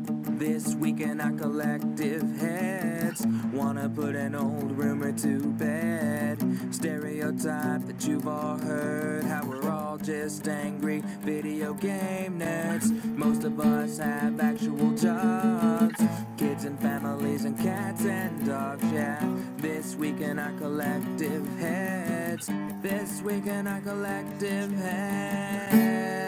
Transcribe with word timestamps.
This 0.00 0.76
week 0.76 1.00
in 1.00 1.20
our 1.20 1.32
collective 1.32 2.22
heads 2.38 3.26
Wanna 3.52 3.88
put 3.88 4.14
an 4.14 4.36
old 4.36 4.70
rumor 4.78 5.10
to 5.10 5.40
bed. 5.54 6.38
Stereotype 6.72 7.84
that 7.84 8.06
you've 8.06 8.28
all 8.28 8.58
heard 8.58 9.24
How 9.24 9.44
we're 9.44 9.68
all 9.68 9.98
just 9.98 10.46
angry 10.46 11.02
video 11.22 11.74
game 11.74 12.38
nerds. 12.38 12.92
Most 13.16 13.42
of 13.42 13.58
us 13.58 13.98
have 13.98 14.38
actual 14.38 14.92
jobs 14.92 16.00
Kids 16.36 16.64
and 16.64 16.78
families 16.78 17.44
and 17.44 17.58
cats 17.58 18.04
and 18.04 18.46
dogs, 18.46 18.84
yeah. 18.92 19.28
This 19.56 19.96
week 19.96 20.20
in 20.20 20.38
our 20.38 20.52
collective 20.58 21.44
heads 21.58 22.48
This 22.82 23.20
week 23.22 23.46
in 23.46 23.66
our 23.66 23.80
collective 23.80 24.70
heads 24.76 26.27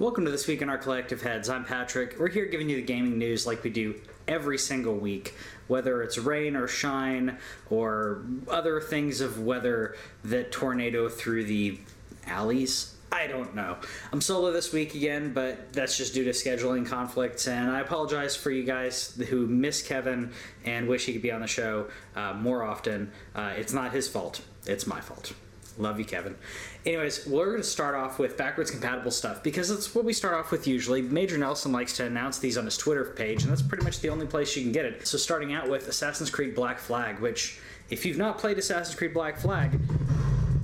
Welcome 0.00 0.24
to 0.24 0.30
This 0.30 0.46
Week 0.46 0.62
in 0.62 0.70
Our 0.70 0.78
Collective 0.78 1.20
Heads. 1.20 1.50
I'm 1.50 1.66
Patrick. 1.66 2.18
We're 2.18 2.30
here 2.30 2.46
giving 2.46 2.70
you 2.70 2.76
the 2.76 2.82
gaming 2.82 3.18
news 3.18 3.46
like 3.46 3.62
we 3.62 3.68
do 3.68 4.00
every 4.26 4.56
single 4.56 4.94
week, 4.94 5.34
whether 5.66 6.02
it's 6.02 6.16
rain 6.16 6.56
or 6.56 6.66
shine 6.66 7.36
or 7.68 8.24
other 8.48 8.80
things 8.80 9.20
of 9.20 9.44
weather 9.44 9.96
that 10.24 10.52
tornado 10.52 11.10
through 11.10 11.44
the 11.44 11.78
alleys. 12.26 12.96
I 13.12 13.26
don't 13.26 13.54
know. 13.54 13.76
I'm 14.10 14.22
solo 14.22 14.52
this 14.52 14.72
week 14.72 14.94
again, 14.94 15.34
but 15.34 15.70
that's 15.74 15.98
just 15.98 16.14
due 16.14 16.24
to 16.24 16.30
scheduling 16.30 16.86
conflicts, 16.86 17.46
and 17.46 17.70
I 17.70 17.80
apologize 17.80 18.34
for 18.34 18.50
you 18.50 18.64
guys 18.64 19.14
who 19.28 19.46
miss 19.46 19.82
Kevin 19.82 20.32
and 20.64 20.88
wish 20.88 21.04
he 21.04 21.12
could 21.12 21.20
be 21.20 21.30
on 21.30 21.42
the 21.42 21.46
show 21.46 21.88
uh, 22.16 22.32
more 22.32 22.62
often. 22.62 23.12
Uh, 23.34 23.52
it's 23.54 23.74
not 23.74 23.92
his 23.92 24.08
fault, 24.08 24.40
it's 24.64 24.86
my 24.86 25.02
fault. 25.02 25.34
Love 25.80 25.98
you, 25.98 26.04
Kevin. 26.04 26.36
Anyways, 26.84 27.26
we're 27.26 27.46
going 27.46 27.62
to 27.62 27.64
start 27.64 27.94
off 27.94 28.18
with 28.18 28.36
backwards 28.36 28.70
compatible 28.70 29.10
stuff 29.10 29.42
because 29.42 29.68
that's 29.68 29.94
what 29.94 30.04
we 30.04 30.12
start 30.12 30.34
off 30.34 30.50
with 30.50 30.66
usually. 30.66 31.00
Major 31.00 31.38
Nelson 31.38 31.72
likes 31.72 31.96
to 31.96 32.04
announce 32.04 32.38
these 32.38 32.58
on 32.58 32.66
his 32.66 32.76
Twitter 32.76 33.04
page, 33.04 33.42
and 33.42 33.50
that's 33.50 33.62
pretty 33.62 33.84
much 33.84 34.00
the 34.00 34.10
only 34.10 34.26
place 34.26 34.54
you 34.56 34.62
can 34.62 34.72
get 34.72 34.84
it. 34.84 35.06
So, 35.06 35.16
starting 35.16 35.54
out 35.54 35.68
with 35.68 35.88
Assassin's 35.88 36.30
Creed 36.30 36.54
Black 36.54 36.78
Flag, 36.78 37.18
which, 37.20 37.58
if 37.88 38.04
you've 38.04 38.18
not 38.18 38.38
played 38.38 38.58
Assassin's 38.58 38.94
Creed 38.94 39.14
Black 39.14 39.38
Flag, 39.38 39.72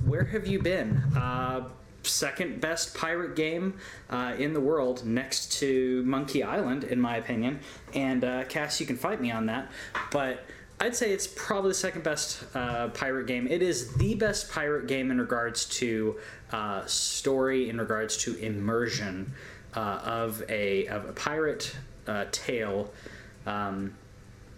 where 0.05 0.23
have 0.23 0.45
you 0.47 0.59
been? 0.59 0.97
Uh, 1.15 1.67
second 2.03 2.61
best 2.61 2.95
pirate 2.95 3.35
game 3.35 3.73
uh, 4.09 4.35
in 4.37 4.53
the 4.53 4.61
world, 4.61 5.05
next 5.05 5.51
to 5.53 6.03
Monkey 6.03 6.43
Island, 6.43 6.83
in 6.83 7.01
my 7.01 7.17
opinion. 7.17 7.59
And 7.93 8.23
uh, 8.23 8.43
Cass, 8.45 8.79
you 8.79 8.85
can 8.85 8.95
fight 8.95 9.19
me 9.19 9.31
on 9.31 9.47
that, 9.47 9.71
but 10.11 10.45
I'd 10.79 10.95
say 10.95 11.11
it's 11.11 11.25
probably 11.25 11.71
the 11.71 11.75
second 11.75 12.03
best 12.03 12.43
uh, 12.55 12.89
pirate 12.89 13.25
game. 13.25 13.47
It 13.47 13.63
is 13.63 13.93
the 13.95 14.13
best 14.13 14.51
pirate 14.51 14.87
game 14.87 15.09
in 15.09 15.19
regards 15.19 15.65
to 15.65 16.17
uh, 16.51 16.85
story, 16.85 17.69
in 17.69 17.79
regards 17.79 18.17
to 18.17 18.35
immersion 18.35 19.33
uh, 19.75 19.99
of 20.03 20.43
a 20.49 20.85
of 20.87 21.09
a 21.09 21.13
pirate 21.13 21.75
uh, 22.05 22.25
tale. 22.31 22.93
Um, 23.45 23.95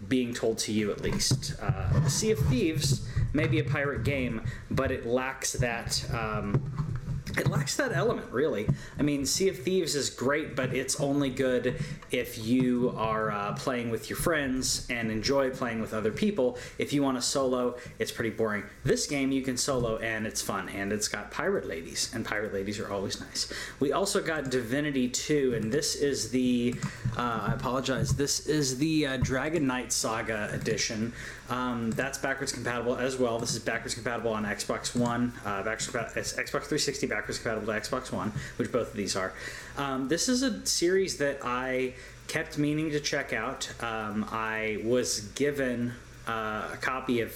being 0.08 0.32
told 0.32 0.58
to 0.58 0.72
you 0.72 0.90
at 0.90 1.02
least. 1.02 1.54
Uh, 1.60 2.08
sea 2.08 2.30
of 2.30 2.38
Thieves 2.48 3.06
may 3.34 3.46
be 3.46 3.58
a 3.58 3.64
pirate 3.64 4.02
game, 4.02 4.42
but 4.70 4.90
it 4.90 5.06
lacks 5.06 5.52
that. 5.52 6.04
Um, 6.12 6.89
it 7.36 7.48
lacks 7.48 7.76
that 7.76 7.92
element, 7.92 8.30
really. 8.32 8.68
I 8.98 9.02
mean, 9.02 9.24
Sea 9.24 9.48
of 9.48 9.58
Thieves 9.58 9.94
is 9.94 10.10
great, 10.10 10.56
but 10.56 10.74
it's 10.74 11.00
only 11.00 11.30
good 11.30 11.82
if 12.10 12.38
you 12.38 12.92
are 12.96 13.30
uh, 13.30 13.52
playing 13.54 13.90
with 13.90 14.10
your 14.10 14.16
friends 14.16 14.86
and 14.90 15.10
enjoy 15.10 15.50
playing 15.50 15.80
with 15.80 15.94
other 15.94 16.10
people. 16.10 16.58
If 16.78 16.92
you 16.92 17.02
want 17.02 17.16
to 17.16 17.22
solo, 17.22 17.76
it's 17.98 18.10
pretty 18.10 18.30
boring. 18.30 18.64
This 18.84 19.06
game 19.06 19.30
you 19.32 19.42
can 19.42 19.56
solo 19.56 19.98
and 19.98 20.26
it's 20.26 20.42
fun, 20.42 20.68
and 20.70 20.92
it's 20.92 21.08
got 21.08 21.30
pirate 21.30 21.66
ladies, 21.66 22.10
and 22.14 22.24
pirate 22.24 22.52
ladies 22.52 22.78
are 22.80 22.90
always 22.90 23.20
nice. 23.20 23.52
We 23.78 23.92
also 23.92 24.20
got 24.20 24.50
Divinity 24.50 25.08
2, 25.08 25.54
and 25.54 25.72
this 25.72 25.96
is 25.96 26.30
the. 26.30 26.74
Uh, 27.16 27.48
I 27.48 27.52
apologize. 27.54 28.14
This 28.14 28.46
is 28.46 28.78
the 28.78 29.06
uh, 29.06 29.16
Dragon 29.18 29.66
Knight 29.66 29.92
Saga 29.92 30.50
edition. 30.52 31.12
Um, 31.48 31.90
that's 31.90 32.18
backwards 32.18 32.52
compatible 32.52 32.96
as 32.96 33.18
well. 33.18 33.38
This 33.38 33.54
is 33.54 33.60
backwards 33.60 33.94
compatible 33.94 34.32
on 34.32 34.44
Xbox 34.44 34.94
One, 34.94 35.32
uh, 35.44 35.62
backwards 35.62 35.88
Xbox 35.88 36.64
360 36.66 37.06
backwards 37.06 37.19
compatible 37.26 37.72
to 37.72 37.80
Xbox 37.80 38.12
One, 38.12 38.32
which 38.56 38.70
both 38.72 38.90
of 38.90 38.96
these 38.96 39.16
are. 39.16 39.32
Um, 39.76 40.08
this 40.08 40.28
is 40.28 40.42
a 40.42 40.64
series 40.66 41.18
that 41.18 41.38
I 41.42 41.94
kept 42.28 42.58
meaning 42.58 42.90
to 42.90 43.00
check 43.00 43.32
out. 43.32 43.72
Um, 43.82 44.26
I 44.30 44.80
was 44.84 45.20
given 45.34 45.92
uh, 46.28 46.68
a 46.72 46.78
copy 46.80 47.20
of 47.20 47.34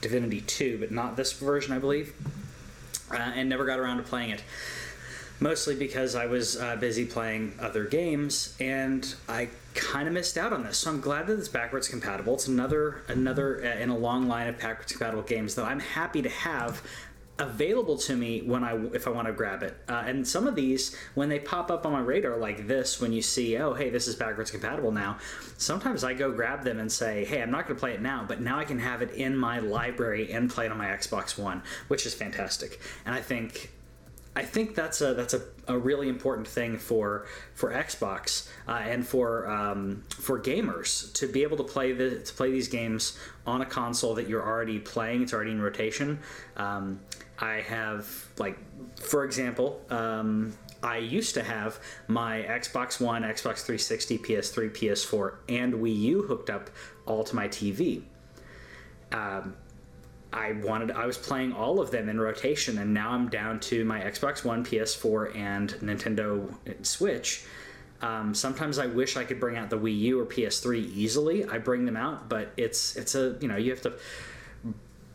Divinity 0.00 0.42
2, 0.42 0.78
but 0.78 0.90
not 0.90 1.16
this 1.16 1.32
version, 1.32 1.72
I 1.72 1.78
believe, 1.78 2.14
uh, 3.10 3.16
and 3.16 3.48
never 3.48 3.64
got 3.64 3.78
around 3.78 3.98
to 3.98 4.02
playing 4.02 4.30
it 4.30 4.42
mostly 5.40 5.74
because 5.74 6.14
I 6.14 6.26
was 6.26 6.56
uh, 6.56 6.76
busy 6.76 7.04
playing 7.04 7.54
other 7.60 7.84
games 7.84 8.56
and 8.60 9.14
I 9.28 9.48
kind 9.74 10.08
of 10.08 10.14
missed 10.14 10.38
out 10.38 10.52
on 10.52 10.64
this. 10.64 10.78
So 10.78 10.90
I'm 10.90 11.00
glad 11.00 11.26
that 11.26 11.38
it's 11.38 11.48
backwards 11.48 11.88
compatible. 11.88 12.34
It's 12.34 12.48
another 12.48 13.02
another 13.08 13.64
uh, 13.64 13.78
in 13.78 13.90
a 13.90 13.96
long 13.96 14.28
line 14.28 14.48
of 14.48 14.58
backwards 14.58 14.92
compatible 14.92 15.22
games 15.22 15.54
that 15.56 15.64
I'm 15.64 15.80
happy 15.80 16.22
to 16.22 16.28
have 16.28 16.82
available 17.38 17.98
to 17.98 18.16
me 18.16 18.40
when 18.42 18.64
I 18.64 18.76
if 18.94 19.06
I 19.06 19.10
want 19.10 19.26
to 19.26 19.32
grab 19.32 19.62
it. 19.62 19.76
Uh, 19.88 20.02
and 20.06 20.26
some 20.26 20.46
of 20.46 20.54
these 20.54 20.96
when 21.14 21.28
they 21.28 21.38
pop 21.38 21.70
up 21.70 21.84
on 21.84 21.92
my 21.92 22.00
radar 22.00 22.36
like 22.38 22.66
this 22.66 23.00
when 23.00 23.12
you 23.12 23.22
see 23.22 23.56
oh 23.58 23.74
hey 23.74 23.90
this 23.90 24.08
is 24.08 24.14
backwards 24.14 24.50
compatible 24.50 24.90
now. 24.90 25.18
Sometimes 25.58 26.04
I 26.04 26.14
go 26.14 26.32
grab 26.32 26.64
them 26.64 26.80
and 26.80 26.90
say 26.90 27.24
hey 27.24 27.42
I'm 27.42 27.50
not 27.50 27.66
going 27.66 27.76
to 27.76 27.80
play 27.80 27.92
it 27.92 28.00
now 28.00 28.24
but 28.26 28.40
now 28.40 28.58
I 28.58 28.64
can 28.64 28.78
have 28.78 29.02
it 29.02 29.12
in 29.12 29.36
my 29.36 29.58
library 29.58 30.32
and 30.32 30.50
play 30.50 30.66
it 30.66 30.72
on 30.72 30.78
my 30.78 30.86
Xbox 30.86 31.38
One, 31.38 31.62
which 31.88 32.06
is 32.06 32.14
fantastic. 32.14 32.80
And 33.04 33.14
I 33.14 33.20
think 33.20 33.70
I 34.36 34.42
think 34.42 34.74
that's 34.74 35.00
a 35.00 35.14
that's 35.14 35.32
a, 35.32 35.40
a 35.66 35.78
really 35.78 36.10
important 36.10 36.46
thing 36.46 36.76
for 36.76 37.24
for 37.54 37.72
Xbox 37.72 38.48
uh, 38.68 38.72
and 38.72 39.04
for 39.04 39.48
um, 39.48 40.04
for 40.10 40.38
gamers 40.38 41.10
to 41.14 41.26
be 41.26 41.42
able 41.42 41.56
to 41.56 41.64
play 41.64 41.92
the 41.92 42.20
to 42.20 42.34
play 42.34 42.50
these 42.50 42.68
games 42.68 43.18
on 43.46 43.62
a 43.62 43.66
console 43.66 44.14
that 44.14 44.28
you're 44.28 44.46
already 44.46 44.78
playing. 44.78 45.22
It's 45.22 45.32
already 45.32 45.52
in 45.52 45.62
rotation. 45.62 46.18
Um, 46.58 47.00
I 47.38 47.60
have 47.62 48.08
like, 48.38 48.58
for 49.00 49.24
example. 49.24 49.82
Um, 49.90 50.52
I 50.82 50.98
used 50.98 51.34
to 51.34 51.42
have 51.42 51.80
my 52.06 52.42
Xbox 52.42 53.00
One, 53.00 53.22
Xbox 53.22 53.64
360, 53.64 54.18
PS3, 54.18 54.70
PS4, 54.70 55.36
and 55.48 55.74
Wii 55.74 55.98
U 56.00 56.22
hooked 56.22 56.50
up 56.50 56.70
all 57.06 57.24
to 57.24 57.34
my 57.34 57.48
TV. 57.48 58.02
Um, 59.12 59.56
I 60.32 60.52
wanted 60.52 60.90
I 60.90 61.06
was 61.06 61.16
playing 61.16 61.52
all 61.52 61.80
of 61.80 61.90
them 61.90 62.08
in 62.08 62.20
rotation 62.20 62.78
and 62.78 62.92
now 62.92 63.10
I'm 63.10 63.28
down 63.28 63.58
to 63.60 63.84
my 63.84 64.00
Xbox 64.00 64.44
One, 64.44 64.64
PS4 64.64 65.34
and 65.34 65.70
Nintendo 65.74 66.52
Switch. 66.84 67.44
Um, 68.02 68.34
sometimes 68.34 68.78
I 68.78 68.86
wish 68.86 69.16
I 69.16 69.24
could 69.24 69.40
bring 69.40 69.56
out 69.56 69.70
the 69.70 69.78
Wii 69.78 69.98
U 70.00 70.20
or 70.20 70.26
PS3 70.26 70.92
easily. 70.92 71.44
I 71.46 71.58
bring 71.58 71.86
them 71.86 71.96
out, 71.96 72.28
but 72.28 72.52
it's 72.56 72.96
it's 72.96 73.14
a 73.14 73.36
you 73.40 73.48
know 73.48 73.56
you 73.56 73.70
have 73.70 73.80
to 73.82 73.94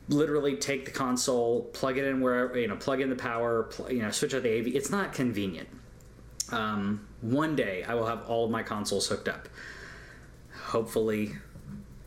literally 0.09 0.55
take 0.55 0.85
the 0.85 0.91
console, 0.91 1.63
plug 1.73 1.97
it 1.97 2.05
in 2.05 2.21
where 2.21 2.55
you 2.57 2.67
know 2.67 2.75
plug 2.75 3.01
in 3.01 3.09
the 3.09 3.15
power, 3.15 3.63
pl- 3.63 3.91
you 3.91 4.01
know 4.01 4.11
switch 4.11 4.33
out 4.33 4.43
the 4.43 4.59
AV. 4.59 4.67
It's 4.67 4.89
not 4.89 5.13
convenient. 5.13 5.69
Um, 6.51 7.07
one 7.21 7.55
day 7.55 7.83
I 7.83 7.93
will 7.93 8.05
have 8.07 8.23
all 8.27 8.45
of 8.45 8.51
my 8.51 8.63
consoles 8.63 9.07
hooked 9.07 9.27
up. 9.27 9.47
Hopefully, 10.65 11.33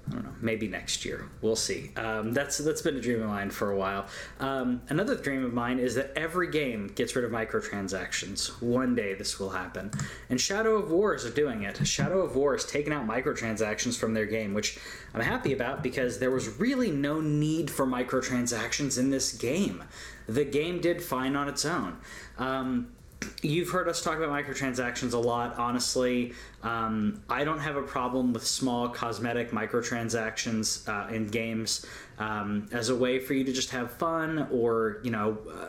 I 0.06 0.12
don't 0.12 0.24
know. 0.24 0.34
Maybe 0.40 0.68
next 0.68 1.04
year. 1.04 1.28
We'll 1.40 1.56
see. 1.56 1.92
Um, 1.96 2.32
that's 2.32 2.58
that's 2.58 2.82
been 2.82 2.96
a 2.96 3.00
dream 3.00 3.22
of 3.22 3.28
mine 3.28 3.50
for 3.50 3.70
a 3.70 3.76
while. 3.76 4.06
Um, 4.38 4.82
another 4.88 5.14
dream 5.14 5.44
of 5.44 5.54
mine 5.54 5.78
is 5.78 5.94
that 5.94 6.12
every 6.16 6.50
game 6.50 6.88
gets 6.88 7.16
rid 7.16 7.24
of 7.24 7.30
microtransactions. 7.30 8.60
One 8.60 8.94
day 8.94 9.14
this 9.14 9.40
will 9.40 9.50
happen. 9.50 9.90
And 10.28 10.40
Shadow 10.40 10.76
of 10.76 10.90
Wars 10.90 11.24
are 11.24 11.30
doing 11.30 11.62
it. 11.62 11.86
Shadow 11.86 12.20
of 12.20 12.36
War 12.36 12.54
taken 12.66 12.92
out 12.92 13.06
microtransactions 13.06 13.96
from 13.98 14.14
their 14.14 14.26
game, 14.26 14.54
which 14.54 14.78
I'm 15.14 15.20
happy 15.20 15.52
about 15.52 15.82
because 15.82 16.18
there 16.18 16.30
was 16.30 16.58
really 16.58 16.90
no 16.90 17.20
need 17.20 17.70
for 17.70 17.86
microtransactions 17.86 18.98
in 18.98 19.10
this 19.10 19.32
game. 19.32 19.84
The 20.26 20.44
game 20.44 20.80
did 20.80 21.02
fine 21.02 21.36
on 21.36 21.48
its 21.48 21.64
own. 21.64 21.98
Um, 22.38 22.93
you've 23.42 23.70
heard 23.70 23.88
us 23.88 24.02
talk 24.02 24.16
about 24.16 24.30
microtransactions 24.30 25.12
a 25.12 25.18
lot. 25.18 25.58
Honestly, 25.58 26.32
um, 26.62 27.22
I 27.28 27.44
don't 27.44 27.58
have 27.60 27.76
a 27.76 27.82
problem 27.82 28.32
with 28.32 28.46
small 28.46 28.88
cosmetic 28.88 29.50
microtransactions 29.50 30.88
uh, 30.88 31.12
in 31.12 31.28
games 31.28 31.86
um, 32.18 32.68
as 32.72 32.88
a 32.88 32.96
way 32.96 33.18
for 33.18 33.34
you 33.34 33.44
to 33.44 33.52
just 33.52 33.70
have 33.70 33.92
fun 33.92 34.48
or 34.50 35.00
you 35.02 35.10
know. 35.10 35.38
Uh, 35.50 35.66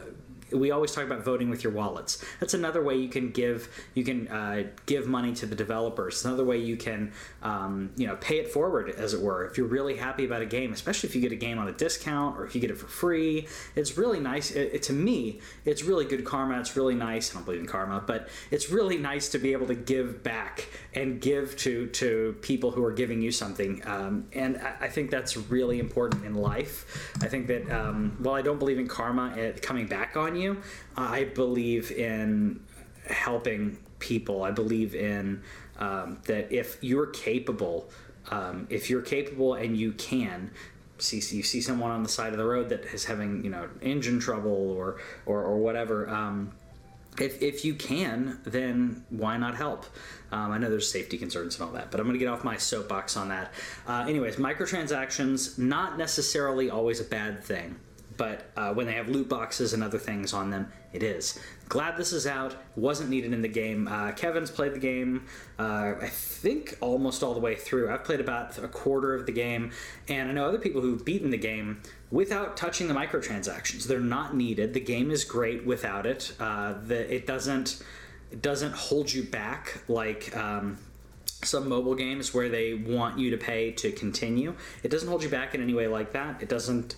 we 0.51 0.71
always 0.71 0.91
talk 0.91 1.03
about 1.03 1.23
voting 1.23 1.49
with 1.49 1.63
your 1.63 1.73
wallets. 1.73 2.23
That's 2.39 2.53
another 2.53 2.83
way 2.83 2.95
you 2.95 3.09
can 3.09 3.31
give 3.31 3.69
you 3.93 4.03
can 4.03 4.27
uh, 4.27 4.63
give 4.85 5.07
money 5.07 5.33
to 5.35 5.45
the 5.45 5.55
developers. 5.55 6.23
Another 6.25 6.43
way 6.45 6.57
you 6.57 6.77
can 6.77 7.11
um, 7.43 7.91
you 7.97 8.07
know 8.07 8.15
pay 8.17 8.39
it 8.39 8.49
forward, 8.51 8.89
as 8.89 9.13
it 9.13 9.21
were. 9.21 9.45
If 9.45 9.57
you're 9.57 9.67
really 9.67 9.97
happy 9.97 10.25
about 10.25 10.41
a 10.41 10.45
game, 10.45 10.73
especially 10.73 11.09
if 11.09 11.15
you 11.15 11.21
get 11.21 11.31
a 11.31 11.35
game 11.35 11.57
on 11.57 11.67
a 11.67 11.71
discount 11.73 12.37
or 12.37 12.45
if 12.45 12.55
you 12.55 12.61
get 12.61 12.69
it 12.71 12.77
for 12.77 12.87
free, 12.87 13.47
it's 13.75 13.97
really 13.97 14.19
nice. 14.19 14.51
It, 14.51 14.73
it- 14.73 14.85
to 14.85 14.93
me, 14.93 15.39
it's 15.65 15.81
really 15.83 16.05
good 16.05 16.23
karma. 16.25 16.59
It's 16.59 16.75
really 16.77 16.93
nice. 16.93 17.31
I 17.31 17.35
don't 17.35 17.43
believe 17.45 17.59
in 17.61 17.65
karma, 17.65 18.03
but 18.05 18.29
it's 18.51 18.69
really 18.69 18.97
nice 18.99 19.29
to 19.29 19.39
be 19.39 19.51
able 19.51 19.65
to 19.65 19.73
give 19.73 20.21
back 20.21 20.67
and 20.93 21.19
give 21.19 21.57
to 21.57 21.87
to 21.87 22.35
people 22.41 22.69
who 22.71 22.83
are 22.83 22.91
giving 22.91 23.19
you 23.21 23.31
something. 23.31 23.81
Um, 23.87 24.27
and 24.33 24.57
I, 24.57 24.85
I 24.85 24.89
think 24.89 25.09
that's 25.09 25.35
really 25.37 25.79
important 25.79 26.23
in 26.23 26.35
life. 26.35 27.11
I 27.23 27.27
think 27.27 27.47
that 27.47 27.67
um, 27.71 28.15
while 28.19 28.35
I 28.35 28.43
don't 28.43 28.59
believe 28.59 28.77
in 28.77 28.87
karma 28.87 29.33
it 29.35 29.61
coming 29.63 29.87
back 29.87 30.15
on 30.15 30.34
you, 30.37 30.61
I 30.95 31.25
believe 31.25 31.91
in 31.91 32.59
helping 33.07 33.77
people. 33.99 34.43
I 34.43 34.51
believe 34.51 34.95
in 34.95 35.41
um, 35.77 36.19
that 36.25 36.51
if 36.51 36.77
you're 36.81 37.07
capable, 37.07 37.89
um, 38.29 38.67
if 38.69 38.89
you're 38.89 39.01
capable 39.01 39.55
and 39.55 39.77
you 39.77 39.91
can, 39.93 40.51
see 40.97 41.17
you 41.35 41.43
see 41.43 41.61
someone 41.61 41.91
on 41.91 42.03
the 42.03 42.09
side 42.09 42.31
of 42.31 42.37
the 42.37 42.45
road 42.45 42.69
that 42.69 42.85
is 42.85 43.03
having 43.05 43.43
you 43.43 43.49
know 43.49 43.67
engine 43.81 44.19
trouble 44.19 44.71
or 44.71 44.97
or, 45.25 45.43
or 45.43 45.57
whatever. 45.57 46.09
Um, 46.09 46.51
if, 47.17 47.41
if 47.41 47.63
you 47.63 47.75
can, 47.75 48.39
then 48.43 49.05
why 49.09 49.37
not 49.37 49.55
help? 49.55 49.85
Um, 50.33 50.51
I 50.51 50.57
know 50.57 50.69
there's 50.69 50.91
safety 50.91 51.17
concerns 51.17 51.55
and 51.55 51.65
all 51.65 51.73
that, 51.73 51.89
but 51.89 52.01
I'm 52.01 52.07
going 52.07 52.19
to 52.19 52.19
get 52.19 52.27
off 52.27 52.43
my 52.43 52.57
soapbox 52.57 53.15
on 53.15 53.29
that. 53.29 53.53
Uh, 53.87 54.05
anyways, 54.05 54.35
microtransactions, 54.35 55.57
not 55.57 55.97
necessarily 55.97 56.69
always 56.69 56.99
a 56.99 57.05
bad 57.05 57.41
thing 57.41 57.77
but 58.17 58.51
uh, 58.55 58.73
when 58.73 58.85
they 58.85 58.93
have 58.93 59.09
loot 59.09 59.29
boxes 59.29 59.73
and 59.73 59.83
other 59.83 59.97
things 59.97 60.33
on 60.33 60.49
them, 60.49 60.71
it 60.93 61.03
is. 61.03 61.39
Glad 61.67 61.97
this 61.97 62.13
is 62.13 62.27
out. 62.27 62.55
Wasn't 62.75 63.09
needed 63.09 63.33
in 63.33 63.41
the 63.41 63.47
game. 63.47 63.87
Uh, 63.87 64.11
Kevin's 64.11 64.51
played 64.51 64.73
the 64.73 64.79
game, 64.79 65.25
uh, 65.59 65.95
I 66.01 66.07
think, 66.07 66.77
almost 66.79 67.23
all 67.23 67.33
the 67.33 67.39
way 67.39 67.55
through. 67.55 67.91
I've 67.91 68.03
played 68.03 68.19
about 68.19 68.57
a 68.57 68.67
quarter 68.67 69.13
of 69.13 69.25
the 69.25 69.31
game, 69.31 69.71
and 70.07 70.29
I 70.29 70.31
know 70.31 70.45
other 70.45 70.59
people 70.59 70.81
who've 70.81 71.03
beaten 71.03 71.31
the 71.31 71.37
game 71.37 71.81
without 72.11 72.55
touching 72.55 72.87
the 72.87 72.93
microtransactions. 72.93 73.87
They're 73.87 73.99
not 73.99 74.35
needed. 74.35 74.73
The 74.73 74.79
game 74.79 75.11
is 75.11 75.23
great 75.23 75.65
without 75.65 76.05
it. 76.05 76.33
Uh, 76.39 76.75
the, 76.85 77.13
it 77.13 77.27
doesn't 77.27 77.83
it 78.31 78.41
doesn't 78.41 78.73
hold 78.73 79.11
you 79.11 79.23
back 79.23 79.81
like. 79.87 80.35
Um, 80.35 80.77
some 81.45 81.69
mobile 81.69 81.95
games 81.95 82.33
where 82.33 82.49
they 82.49 82.73
want 82.73 83.19
you 83.19 83.31
to 83.31 83.37
pay 83.37 83.71
to 83.71 83.91
continue. 83.91 84.55
It 84.83 84.89
doesn't 84.89 85.07
hold 85.07 85.23
you 85.23 85.29
back 85.29 85.55
in 85.55 85.61
any 85.61 85.73
way 85.73 85.87
like 85.87 86.11
that. 86.13 86.41
It 86.41 86.49
doesn't 86.49 86.95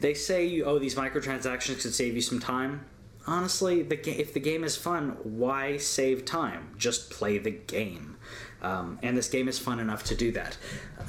they 0.00 0.14
say, 0.14 0.44
you 0.44 0.64
oh, 0.64 0.78
these 0.78 0.94
microtransactions 0.94 1.82
could 1.82 1.94
save 1.94 2.14
you 2.14 2.20
some 2.20 2.40
time. 2.40 2.84
Honestly, 3.26 3.82
the 3.82 3.96
ga- 3.96 4.18
if 4.18 4.34
the 4.34 4.40
game 4.40 4.64
is 4.64 4.76
fun, 4.76 5.16
why 5.22 5.78
save 5.78 6.24
time? 6.24 6.74
Just 6.76 7.10
play 7.10 7.38
the 7.38 7.50
game. 7.50 8.16
Um, 8.60 8.98
and 9.02 9.16
this 9.16 9.28
game 9.28 9.48
is 9.48 9.58
fun 9.58 9.78
enough 9.78 10.04
to 10.04 10.14
do 10.14 10.32
that. 10.32 10.56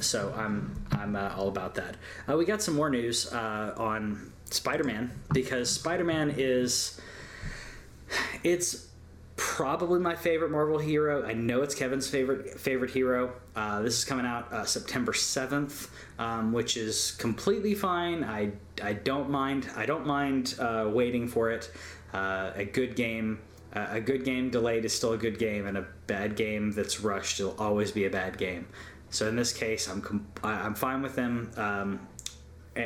So 0.00 0.32
I'm 0.36 0.84
I'm 0.92 1.16
uh, 1.16 1.34
all 1.36 1.48
about 1.48 1.74
that. 1.74 1.96
Uh, 2.28 2.36
we 2.36 2.44
got 2.44 2.62
some 2.62 2.74
more 2.74 2.90
news 2.90 3.32
uh, 3.32 3.74
on 3.76 4.32
Spider-Man 4.50 5.10
because 5.32 5.70
Spider-Man 5.70 6.34
is 6.36 7.00
it's 8.42 8.88
probably 9.36 10.00
my 10.00 10.14
favorite 10.14 10.50
Marvel 10.50 10.78
hero. 10.78 11.24
I 11.24 11.34
know 11.34 11.62
it's 11.62 11.74
Kevin's 11.74 12.08
favorite 12.08 12.58
favorite 12.58 12.90
hero. 12.90 13.32
Uh, 13.54 13.82
this 13.82 13.98
is 13.98 14.04
coming 14.04 14.26
out 14.26 14.52
uh, 14.52 14.64
September 14.64 15.12
seventh, 15.12 15.90
um, 16.18 16.52
which 16.52 16.76
is 16.76 17.12
completely 17.12 17.74
fine. 17.74 18.24
I 18.24 18.52
I 18.82 18.94
don't 18.94 19.30
mind. 19.30 19.68
I 19.76 19.86
don't 19.86 20.06
mind 20.06 20.54
uh, 20.58 20.90
waiting 20.92 21.28
for 21.28 21.50
it. 21.50 21.70
Uh, 22.12 22.52
a 22.54 22.64
good 22.64 22.96
game. 22.96 23.40
Uh, 23.74 23.86
a 23.90 24.00
good 24.00 24.24
game 24.24 24.48
delayed 24.48 24.86
is 24.86 24.94
still 24.94 25.12
a 25.12 25.18
good 25.18 25.38
game, 25.38 25.66
and 25.66 25.76
a 25.76 25.86
bad 26.06 26.34
game 26.34 26.72
that's 26.72 27.00
rushed 27.00 27.38
will 27.40 27.54
always 27.58 27.92
be 27.92 28.06
a 28.06 28.10
bad 28.10 28.38
game. 28.38 28.66
So 29.10 29.28
in 29.28 29.36
this 29.36 29.52
case, 29.52 29.88
I'm 29.88 30.00
com- 30.00 30.26
I'm 30.42 30.74
fine 30.74 31.02
with 31.02 31.14
them. 31.14 31.50
Um, 31.56 32.08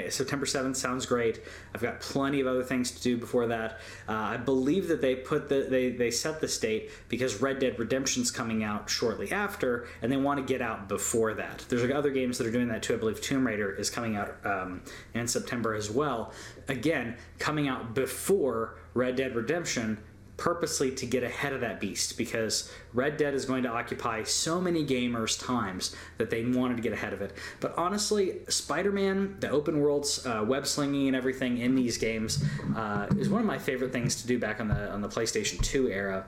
September 0.09 0.47
7th 0.47 0.77
sounds 0.77 1.07
great. 1.07 1.43
I've 1.75 1.83
got 1.83 2.01
plenty 2.01 2.41
of 2.41 2.47
other 2.47 2.63
things 2.63 2.91
to 2.93 3.03
do 3.03 3.17
before 3.17 3.47
that. 3.49 3.81
Uh, 4.09 4.13
I 4.13 4.37
believe 4.37 4.89
that 4.89 5.01
they 5.01 5.17
put 5.17 5.49
the 5.49 5.67
they, 5.69 5.91
they 5.91 6.11
set 6.11 6.41
the 6.41 6.49
state 6.49 6.91
because 7.09 7.41
Red 7.41 7.59
Dead 7.59 7.79
Redemption's 7.79 8.31
coming 8.31 8.63
out 8.63 8.89
shortly 8.89 9.33
after, 9.33 9.89
and 10.03 10.11
they 10.11 10.17
want 10.17 10.39
to 10.39 10.53
get 10.53 10.63
out 10.63 10.89
before 10.89 11.35
that. 11.35 11.65
There's 11.69 11.83
like 11.83 11.93
other 11.93 12.11
games 12.11 12.39
that 12.39 12.47
are 12.47 12.53
doing 12.53 12.69
that 12.69 12.83
too. 12.83 12.95
I 12.95 12.97
believe 12.99 13.21
Tomb 13.21 13.47
Raider 13.47 13.73
is 13.73 13.91
coming 13.91 14.17
out 14.17 14.35
um, 14.45 14.83
in 15.15 15.27
September 15.27 15.75
as 15.75 15.91
well. 15.91 16.33
Again, 16.69 17.17
coming 17.39 17.69
out 17.69 17.95
before 17.95 18.79
Red 18.95 19.17
Dead 19.17 19.35
Redemption 19.35 19.99
purposely 20.41 20.91
to 20.91 21.05
get 21.05 21.23
ahead 21.23 21.53
of 21.53 21.61
that 21.61 21.79
beast 21.79 22.17
because 22.17 22.73
Red 22.95 23.19
Dead 23.19 23.35
is 23.35 23.45
going 23.45 23.63
to 23.65 23.69
occupy 23.69 24.23
so 24.23 24.59
many 24.59 24.85
gamers' 24.85 25.39
times 25.39 25.95
that 26.17 26.31
they 26.31 26.45
wanted 26.47 26.79
to 26.79 26.83
get 26.83 26.95
ahead 26.95 27.13
of 27.13 27.21
it. 27.21 27.35
But 27.61 27.77
honestly, 27.77 28.41
Spider 28.49 28.91
Man, 28.91 29.37
the 29.39 29.51
open 29.51 29.81
worlds, 29.81 30.27
uh, 30.27 30.43
web 30.45 30.67
slinging, 30.67 31.09
and 31.09 31.15
everything 31.15 31.59
in 31.59 31.75
these 31.77 31.99
games 31.99 32.43
uh, 32.75 33.07
is 33.19 33.29
one 33.29 33.43
of 33.43 33.47
my 33.47 33.59
favorite 33.59 33.93
things 33.93 34.23
to 34.23 34.27
do 34.27 34.39
back 34.39 34.61
on 34.61 34.69
the 34.69 34.91
on 34.91 35.03
the 35.03 35.09
PlayStation 35.09 35.63
2 35.63 35.91
era. 35.91 36.25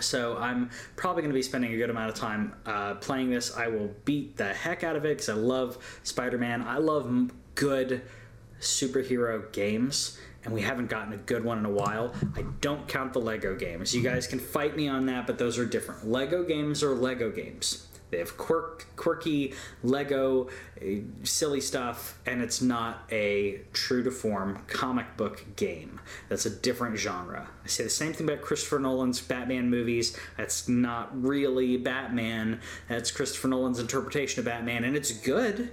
So 0.00 0.36
I'm 0.36 0.70
probably 0.96 1.22
going 1.22 1.32
to 1.32 1.38
be 1.38 1.42
spending 1.42 1.72
a 1.72 1.76
good 1.76 1.90
amount 1.90 2.10
of 2.10 2.14
time 2.14 2.54
uh, 2.66 2.94
playing 2.94 3.30
this. 3.30 3.56
I 3.56 3.68
will 3.68 3.94
beat 4.04 4.36
the 4.36 4.52
heck 4.52 4.84
out 4.84 4.94
of 4.94 5.06
it 5.06 5.16
because 5.16 5.30
I 5.30 5.34
love 5.34 5.78
Spider-Man. 6.02 6.62
I 6.62 6.78
love 6.78 7.30
good 7.54 8.02
superhero 8.60 9.50
games 9.52 10.18
and 10.44 10.52
we 10.52 10.62
haven't 10.62 10.88
gotten 10.88 11.12
a 11.12 11.18
good 11.18 11.44
one 11.44 11.58
in 11.58 11.64
a 11.64 11.70
while. 11.70 12.14
I 12.36 12.42
don't 12.60 12.86
count 12.88 13.12
the 13.12 13.20
Lego 13.20 13.54
games. 13.54 13.94
You 13.94 14.02
guys 14.02 14.26
can 14.26 14.38
fight 14.38 14.76
me 14.76 14.88
on 14.88 15.06
that, 15.06 15.26
but 15.26 15.38
those 15.38 15.58
are 15.58 15.66
different. 15.66 16.08
Lego 16.08 16.42
games 16.42 16.82
are 16.82 16.94
Lego 16.94 17.30
games. 17.30 17.86
They 18.12 18.18
have 18.18 18.36
quirk, 18.36 18.84
quirky 18.94 19.54
Lego, 19.82 20.50
uh, 20.82 20.84
silly 21.22 21.62
stuff, 21.62 22.18
and 22.26 22.42
it's 22.42 22.60
not 22.60 23.04
a 23.10 23.62
true 23.72 24.02
to 24.02 24.10
form 24.10 24.62
comic 24.66 25.16
book 25.16 25.42
game. 25.56 25.98
That's 26.28 26.44
a 26.44 26.50
different 26.50 26.98
genre. 26.98 27.48
I 27.64 27.68
say 27.68 27.84
the 27.84 27.90
same 27.90 28.12
thing 28.12 28.28
about 28.28 28.42
Christopher 28.42 28.80
Nolan's 28.80 29.18
Batman 29.22 29.70
movies. 29.70 30.14
That's 30.36 30.68
not 30.68 31.08
really 31.22 31.78
Batman. 31.78 32.60
That's 32.86 33.10
Christopher 33.10 33.48
Nolan's 33.48 33.78
interpretation 33.78 34.40
of 34.40 34.44
Batman, 34.44 34.84
and 34.84 34.94
it's 34.94 35.12
good 35.12 35.70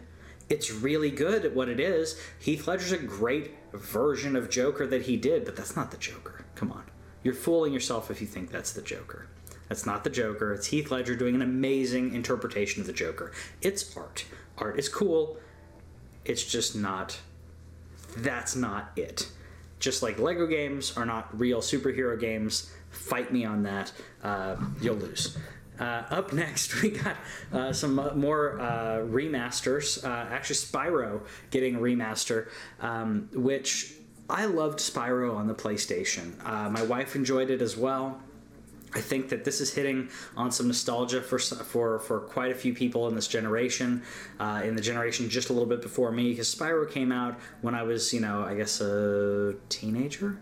it's 0.49 0.71
really 0.71 1.11
good 1.11 1.45
at 1.45 1.55
what 1.55 1.69
it 1.69 1.79
is. 1.79 2.19
Heath 2.39 2.67
Ledger's 2.67 2.91
a 2.91 2.97
great 2.97 3.51
version 3.73 4.35
of 4.35 4.49
Joker 4.49 4.87
that 4.87 5.03
he 5.03 5.15
did, 5.15 5.45
but 5.45 5.55
that's 5.55 5.75
not 5.75 5.91
the 5.91 5.97
Joker. 5.97 6.45
Come 6.55 6.71
on. 6.71 6.83
You're 7.23 7.35
fooling 7.35 7.73
yourself 7.73 8.09
if 8.09 8.21
you 8.21 8.27
think 8.27 8.49
that's 8.49 8.73
the 8.73 8.81
Joker. 8.81 9.27
That's 9.67 9.85
not 9.85 10.03
the 10.03 10.09
Joker. 10.09 10.53
It's 10.53 10.67
Heath 10.67 10.89
Ledger 10.89 11.15
doing 11.15 11.35
an 11.35 11.43
amazing 11.43 12.15
interpretation 12.15 12.81
of 12.81 12.87
the 12.87 12.93
Joker. 12.93 13.31
It's 13.61 13.95
art. 13.95 14.25
Art 14.57 14.79
is 14.79 14.89
cool. 14.89 15.37
It's 16.25 16.43
just 16.43 16.75
not. 16.75 17.19
That's 18.17 18.55
not 18.55 18.91
it. 18.95 19.29
Just 19.79 20.01
like 20.01 20.17
Lego 20.17 20.47
games 20.47 20.97
are 20.97 21.05
not 21.05 21.39
real 21.39 21.59
superhero 21.59 22.19
games, 22.19 22.71
fight 22.89 23.31
me 23.31 23.45
on 23.45 23.63
that. 23.63 23.91
Uh, 24.23 24.55
you'll 24.81 24.95
lose. 24.95 25.37
Uh, 25.79 26.03
up 26.09 26.33
next, 26.33 26.81
we 26.81 26.91
got 26.91 27.15
uh, 27.53 27.71
some 27.71 27.95
more 28.19 28.59
uh, 28.59 28.97
remasters. 28.97 30.03
Uh, 30.03 30.27
actually, 30.29 30.55
Spyro 30.55 31.21
getting 31.51 31.75
a 31.75 31.79
remaster, 31.79 32.49
um, 32.81 33.29
which 33.33 33.93
I 34.29 34.45
loved 34.45 34.79
Spyro 34.79 35.35
on 35.35 35.47
the 35.47 35.55
PlayStation. 35.55 36.33
Uh, 36.45 36.69
my 36.69 36.83
wife 36.83 37.15
enjoyed 37.15 37.49
it 37.49 37.61
as 37.61 37.75
well. 37.75 38.21
I 38.93 39.01
think 39.01 39.29
that 39.29 39.43
this 39.43 39.61
is 39.61 39.73
hitting 39.73 40.09
on 40.35 40.51
some 40.51 40.67
nostalgia 40.67 41.21
for 41.21 41.37
for 41.37 41.99
for 41.99 42.21
quite 42.21 42.51
a 42.51 42.55
few 42.55 42.73
people 42.73 43.07
in 43.07 43.15
this 43.15 43.27
generation, 43.27 44.01
uh, 44.39 44.61
in 44.63 44.75
the 44.75 44.81
generation 44.81 45.29
just 45.29 45.49
a 45.49 45.53
little 45.53 45.69
bit 45.69 45.81
before 45.81 46.11
me, 46.11 46.31
because 46.31 46.53
Spyro 46.53 46.89
came 46.89 47.11
out 47.11 47.39
when 47.61 47.75
I 47.75 47.83
was, 47.83 48.13
you 48.13 48.19
know, 48.19 48.43
I 48.43 48.55
guess 48.55 48.81
a 48.81 49.55
teenager, 49.69 50.39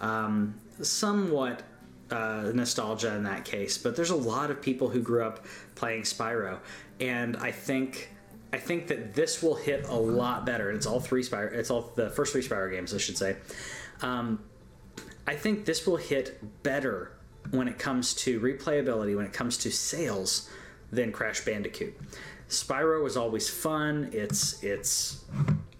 um, 0.00 0.54
somewhat 0.80 1.62
uh, 2.10 2.50
nostalgia 2.54 3.14
in 3.14 3.24
that 3.24 3.44
case, 3.44 3.78
but 3.78 3.96
there's 3.96 4.10
a 4.10 4.16
lot 4.16 4.50
of 4.50 4.62
people 4.62 4.88
who 4.88 5.00
grew 5.00 5.24
up 5.24 5.44
playing 5.74 6.02
Spyro, 6.02 6.58
and 7.00 7.36
I 7.36 7.50
think 7.50 8.10
I 8.52 8.56
think 8.56 8.88
that 8.88 9.14
this 9.14 9.42
will 9.42 9.56
hit 9.56 9.86
a 9.88 9.94
lot 9.94 10.46
better. 10.46 10.70
It's 10.70 10.86
all 10.86 11.00
three 11.00 11.22
Spyro. 11.22 11.52
It's 11.52 11.70
all 11.70 11.92
the 11.94 12.10
first 12.10 12.32
three 12.32 12.42
Spyro 12.42 12.70
games, 12.70 12.94
I 12.94 12.98
should 12.98 13.18
say. 13.18 13.36
Um, 14.00 14.40
I 15.26 15.34
think 15.34 15.66
this 15.66 15.86
will 15.86 15.98
hit 15.98 16.62
better 16.62 17.12
when 17.50 17.68
it 17.68 17.78
comes 17.78 18.14
to 18.14 18.40
replayability, 18.40 19.14
when 19.14 19.26
it 19.26 19.32
comes 19.32 19.58
to 19.58 19.70
sales, 19.70 20.48
than 20.90 21.12
Crash 21.12 21.44
Bandicoot. 21.44 21.94
Spyro 22.48 23.02
was 23.02 23.16
always 23.16 23.48
fun. 23.48 24.08
It's 24.12 24.62
it's 24.62 25.24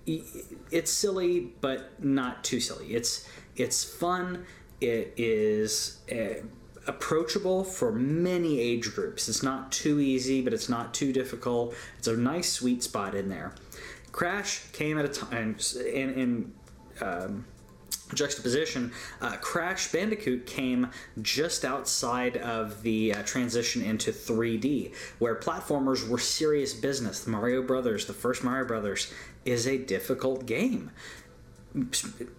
it's 0.07 0.91
silly, 0.91 1.53
but 1.61 2.03
not 2.03 2.45
too 2.45 2.61
silly. 2.61 2.95
It's 2.95 3.27
it's 3.57 3.83
fun 3.85 4.45
it 4.81 5.15
is 5.17 5.99
uh, 6.11 6.43
approachable 6.87 7.65
for 7.65 7.93
many 7.93 8.61
age 8.61 8.95
groups. 8.95 9.29
It's 9.29 9.43
not 9.43 9.71
too 9.71 10.01
easy, 10.01 10.41
but 10.41 10.53
it's 10.53 10.69
not 10.69 10.95
too 10.95 11.13
difficult. 11.13 11.75
It's 11.99 12.09
a 12.09 12.17
nice 12.17 12.51
sweet 12.51 12.83
spot 12.83 13.15
in 13.15 13.29
there. 13.29 13.55
Crash 14.13 14.63
came 14.73 14.99
at 14.99 15.05
a 15.05 15.09
time 15.09 15.57
in, 15.93 16.13
in 16.15 16.53
um, 17.01 17.45
juxtaposition. 18.15 18.93
Uh, 19.21 19.37
Crash 19.37 19.93
Bandicoot 19.93 20.47
came 20.47 20.91
just 21.21 21.65
outside 21.65 22.39
of 22.39 22.83
the 22.83 23.15
uh, 23.15 23.23
transition 23.23 23.83
into 23.83 24.11
3D, 24.11 24.95
where 25.19 25.35
platformers 25.37 26.09
were 26.09 26.19
serious 26.19 26.73
business. 26.75 27.25
The 27.25 27.31
Mario 27.31 27.63
Brothers, 27.63 28.07
the 28.07 28.15
first 28.15 28.45
Mario 28.45 28.67
Brothers, 28.67 29.13
is 29.45 29.67
a 29.67 29.79
difficult 29.79 30.47
game. 30.47 30.91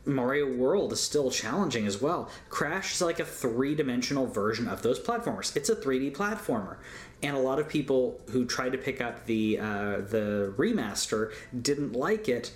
Mario 0.06 0.52
World 0.54 0.92
is 0.92 1.00
still 1.00 1.30
challenging 1.30 1.86
as 1.86 2.02
well. 2.02 2.30
Crash 2.50 2.94
is 2.94 3.02
like 3.02 3.20
a 3.20 3.26
three 3.26 3.76
dimensional 3.76 4.26
version 4.26 4.68
of 4.68 4.82
those 4.82 5.00
platformers. 5.00 5.56
It's 5.56 5.70
a 5.70 5.76
3D 5.76 6.16
platformer. 6.16 6.78
And 7.22 7.36
a 7.36 7.40
lot 7.40 7.60
of 7.60 7.68
people 7.68 8.20
who 8.32 8.46
tried 8.46 8.72
to 8.72 8.78
pick 8.78 9.02
up 9.02 9.26
the 9.26 9.60
uh, 9.60 9.98
the 10.02 10.54
remaster 10.58 11.34
didn't 11.62 11.94
like 11.94 12.28
it, 12.28 12.52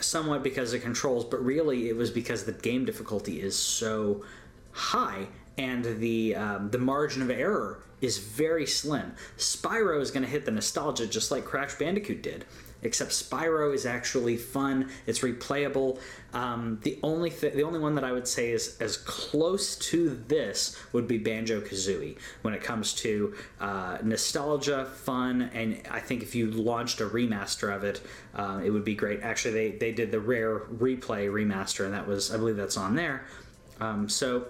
somewhat 0.00 0.42
because 0.42 0.72
of 0.72 0.82
controls, 0.82 1.24
but 1.24 1.44
really 1.44 1.88
it 1.88 1.96
was 1.96 2.10
because 2.10 2.44
the 2.44 2.52
game 2.52 2.84
difficulty 2.84 3.40
is 3.40 3.56
so 3.56 4.24
high 4.72 5.28
and 5.58 5.84
the 5.84 6.34
um, 6.36 6.70
the 6.70 6.78
margin 6.78 7.22
of 7.22 7.30
error 7.30 7.82
is 8.00 8.18
very 8.18 8.66
slim. 8.66 9.14
Spyro 9.38 10.00
is 10.00 10.10
going 10.10 10.24
to 10.24 10.28
hit 10.28 10.44
the 10.44 10.50
nostalgia 10.50 11.06
just 11.06 11.30
like 11.30 11.44
Crash 11.44 11.74
Bandicoot 11.74 12.22
did 12.22 12.44
except 12.84 13.10
Spyro 13.10 13.74
is 13.74 13.86
actually 13.86 14.36
fun. 14.36 14.90
It's 15.06 15.20
replayable. 15.20 15.98
Um, 16.32 16.78
the 16.82 16.98
only 17.02 17.30
th- 17.30 17.54
the 17.54 17.62
only 17.64 17.80
one 17.80 17.94
that 17.96 18.04
I 18.04 18.12
would 18.12 18.28
say 18.28 18.52
is 18.52 18.76
as 18.80 18.96
close 18.98 19.76
to 19.76 20.22
this 20.28 20.76
would 20.92 21.08
be 21.08 21.18
Banjo 21.18 21.60
Kazooie 21.60 22.16
when 22.42 22.54
it 22.54 22.62
comes 22.62 22.92
to 22.94 23.34
uh, 23.60 23.98
nostalgia, 24.02 24.84
fun, 24.84 25.50
and 25.54 25.80
I 25.90 26.00
think 26.00 26.22
if 26.22 26.34
you 26.34 26.50
launched 26.50 27.00
a 27.00 27.06
remaster 27.06 27.74
of 27.74 27.82
it, 27.84 28.00
uh, 28.34 28.60
it 28.62 28.70
would 28.70 28.84
be 28.84 28.94
great. 28.94 29.22
Actually, 29.22 29.54
they 29.54 29.78
they 29.78 29.92
did 29.92 30.12
the 30.12 30.20
rare 30.20 30.60
replay 30.60 31.28
remaster, 31.28 31.84
and 31.84 31.94
that 31.94 32.06
was 32.06 32.32
I 32.32 32.36
believe 32.36 32.56
that's 32.56 32.76
on 32.76 32.94
there. 32.94 33.24
Um, 33.80 34.08
so 34.08 34.46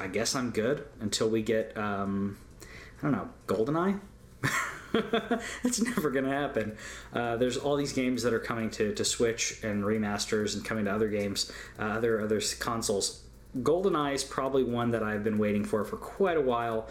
I 0.00 0.08
guess 0.08 0.34
I'm 0.34 0.50
good 0.50 0.86
until 1.00 1.28
we 1.28 1.42
get 1.42 1.76
um, 1.76 2.38
I 2.98 3.02
don't 3.02 3.12
know 3.12 3.28
GoldenEye. 3.46 4.00
it's 5.62 5.82
never 5.82 6.10
going 6.10 6.24
to 6.24 6.30
happen. 6.30 6.76
Uh, 7.12 7.36
there's 7.36 7.56
all 7.56 7.76
these 7.76 7.92
games 7.92 8.22
that 8.22 8.32
are 8.32 8.40
coming 8.40 8.70
to, 8.70 8.94
to 8.94 9.04
Switch 9.04 9.62
and 9.62 9.84
remasters 9.84 10.54
and 10.54 10.64
coming 10.64 10.86
to 10.86 10.92
other 10.92 11.08
games, 11.08 11.52
uh, 11.78 11.82
other 11.82 12.20
other 12.20 12.40
consoles. 12.58 13.22
GoldenEye 13.58 14.14
is 14.14 14.24
probably 14.24 14.64
one 14.64 14.90
that 14.92 15.02
I've 15.02 15.24
been 15.24 15.38
waiting 15.38 15.64
for 15.64 15.84
for 15.84 15.96
quite 15.96 16.36
a 16.36 16.40
while. 16.40 16.88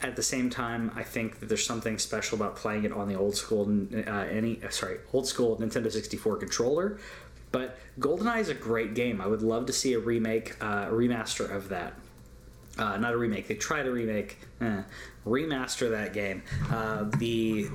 At 0.00 0.14
the 0.14 0.22
same 0.22 0.48
time, 0.48 0.92
I 0.94 1.02
think 1.02 1.40
that 1.40 1.48
there's 1.48 1.66
something 1.66 1.98
special 1.98 2.36
about 2.36 2.54
playing 2.54 2.84
it 2.84 2.92
on 2.92 3.08
the 3.08 3.16
old 3.16 3.34
school, 3.34 3.68
uh, 3.92 4.10
any 4.10 4.62
uh, 4.62 4.70
sorry, 4.70 4.98
old 5.12 5.26
school 5.26 5.56
Nintendo 5.56 5.90
64 5.90 6.36
controller. 6.36 6.98
But 7.50 7.78
GoldenEye 7.98 8.40
is 8.40 8.48
a 8.48 8.54
great 8.54 8.94
game. 8.94 9.20
I 9.20 9.26
would 9.26 9.42
love 9.42 9.66
to 9.66 9.72
see 9.72 9.94
a 9.94 9.98
remake, 9.98 10.54
uh, 10.60 10.86
remaster 10.86 11.50
of 11.50 11.70
that. 11.70 11.94
Uh, 12.78 12.96
not 12.96 13.12
a 13.12 13.16
remake. 13.16 13.48
They 13.48 13.56
tried 13.56 13.84
to 13.84 13.90
remake, 13.90 14.38
eh, 14.60 14.82
remaster 15.26 15.90
that 15.90 16.12
game. 16.12 16.42
Uh, 16.70 17.04
the 17.18 17.66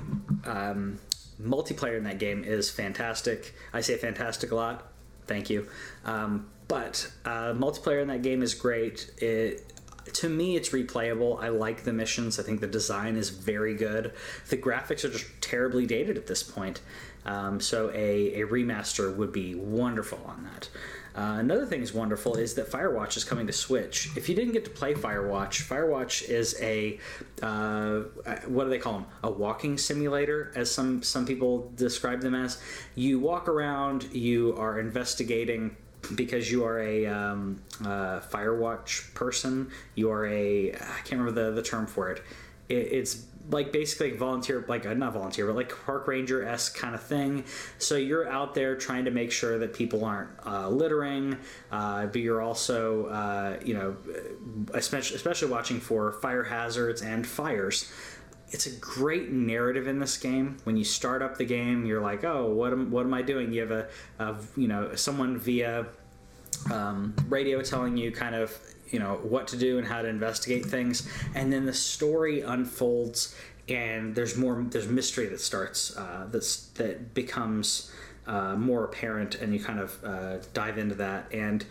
um, 0.44 0.98
multiplayer 1.40 1.98
in 1.98 2.04
that 2.04 2.18
game 2.18 2.42
is 2.42 2.70
fantastic. 2.70 3.54
I 3.72 3.80
say 3.82 3.96
fantastic 3.96 4.50
a 4.50 4.54
lot. 4.54 4.88
Thank 5.26 5.50
you. 5.50 5.68
Um, 6.04 6.46
but 6.68 7.10
uh, 7.24 7.52
multiplayer 7.52 8.00
in 8.00 8.08
that 8.08 8.22
game 8.22 8.42
is 8.42 8.54
great. 8.54 9.10
It 9.18 9.70
to 10.12 10.28
me 10.28 10.54
it's 10.54 10.68
replayable 10.68 11.42
i 11.42 11.48
like 11.48 11.84
the 11.84 11.92
missions 11.92 12.38
i 12.38 12.42
think 12.42 12.60
the 12.60 12.66
design 12.66 13.16
is 13.16 13.30
very 13.30 13.74
good 13.74 14.12
the 14.50 14.56
graphics 14.56 15.02
are 15.04 15.08
just 15.08 15.26
terribly 15.40 15.86
dated 15.86 16.18
at 16.18 16.26
this 16.26 16.42
point 16.42 16.82
um, 17.24 17.58
so 17.58 17.90
a, 17.94 18.42
a 18.42 18.46
remaster 18.46 19.16
would 19.16 19.32
be 19.32 19.54
wonderful 19.54 20.20
on 20.26 20.44
that 20.44 20.68
uh, 21.16 21.36
another 21.38 21.64
thing 21.64 21.80
that's 21.80 21.94
wonderful 21.94 22.34
is 22.34 22.54
that 22.54 22.68
Firewatch 22.70 23.16
is 23.16 23.22
coming 23.22 23.46
to 23.46 23.52
Switch. 23.52 24.08
If 24.16 24.28
you 24.28 24.34
didn't 24.34 24.52
get 24.52 24.64
to 24.64 24.70
play 24.70 24.94
Firewatch, 24.94 25.62
Firewatch 25.62 26.28
is 26.28 26.56
a 26.60 26.98
uh, 27.40 28.00
what 28.46 28.64
do 28.64 28.70
they 28.70 28.78
call 28.78 28.94
them? 28.94 29.06
A 29.22 29.30
walking 29.30 29.78
simulator, 29.78 30.52
as 30.56 30.70
some 30.70 31.02
some 31.02 31.24
people 31.24 31.70
describe 31.76 32.20
them 32.20 32.34
as. 32.34 32.60
You 32.96 33.20
walk 33.20 33.48
around, 33.48 34.12
you 34.12 34.56
are 34.56 34.80
investigating 34.80 35.76
because 36.16 36.50
you 36.50 36.64
are 36.64 36.80
a 36.80 37.06
um, 37.06 37.62
uh, 37.82 38.20
Firewatch 38.20 39.14
person. 39.14 39.70
You 39.94 40.10
are 40.10 40.26
a 40.26 40.72
I 40.72 41.00
can't 41.04 41.20
remember 41.20 41.44
the 41.44 41.52
the 41.52 41.62
term 41.62 41.86
for 41.86 42.10
it. 42.10 42.22
It 42.68 42.74
it's 42.74 43.26
like 43.50 43.72
basically 43.72 44.10
like 44.10 44.18
volunteer, 44.18 44.64
like 44.68 44.86
uh, 44.86 44.94
not 44.94 45.12
volunteer, 45.12 45.46
but 45.46 45.56
like 45.56 45.72
park 45.84 46.06
ranger 46.06 46.44
esque 46.44 46.76
kind 46.76 46.94
of 46.94 47.02
thing. 47.02 47.44
So 47.78 47.96
you're 47.96 48.28
out 48.28 48.54
there 48.54 48.76
trying 48.76 49.04
to 49.04 49.10
make 49.10 49.30
sure 49.30 49.58
that 49.58 49.74
people 49.74 50.04
aren't 50.04 50.30
uh, 50.46 50.68
littering, 50.68 51.36
uh, 51.70 52.06
but 52.06 52.16
you're 52.16 52.40
also, 52.40 53.06
uh, 53.06 53.58
you 53.64 53.74
know, 53.74 53.96
especially 54.72 55.16
especially 55.16 55.50
watching 55.50 55.80
for 55.80 56.12
fire 56.12 56.44
hazards 56.44 57.02
and 57.02 57.26
fires. 57.26 57.90
It's 58.48 58.66
a 58.66 58.76
great 58.76 59.32
narrative 59.32 59.88
in 59.88 59.98
this 59.98 60.16
game. 60.16 60.58
When 60.64 60.76
you 60.76 60.84
start 60.84 61.22
up 61.22 61.36
the 61.36 61.44
game, 61.44 61.84
you're 61.84 62.02
like, 62.02 62.24
oh, 62.24 62.50
what 62.50 62.72
am 62.72 62.90
what 62.90 63.04
am 63.04 63.12
I 63.12 63.22
doing? 63.22 63.52
You 63.52 63.60
have 63.62 63.72
a, 63.72 63.88
a 64.18 64.36
you 64.56 64.68
know, 64.68 64.94
someone 64.94 65.38
via 65.38 65.86
um, 66.70 67.14
radio 67.28 67.62
telling 67.62 67.96
you 67.96 68.10
kind 68.10 68.34
of 68.34 68.58
you 68.90 68.98
know 68.98 69.14
what 69.22 69.48
to 69.48 69.56
do 69.56 69.78
and 69.78 69.86
how 69.86 70.02
to 70.02 70.08
investigate 70.08 70.64
things 70.64 71.08
and 71.34 71.52
then 71.52 71.66
the 71.66 71.72
story 71.72 72.42
unfolds 72.42 73.34
and 73.68 74.14
there's 74.14 74.36
more 74.36 74.64
there's 74.70 74.88
mystery 74.88 75.26
that 75.26 75.40
starts 75.40 75.96
uh, 75.96 76.26
that's 76.30 76.66
that 76.74 77.14
becomes 77.14 77.90
uh, 78.26 78.54
more 78.56 78.84
apparent 78.84 79.34
and 79.36 79.52
you 79.52 79.60
kind 79.60 79.80
of 79.80 79.98
uh, 80.04 80.36
dive 80.52 80.78
into 80.78 80.94
that 80.94 81.26
and 81.32 81.64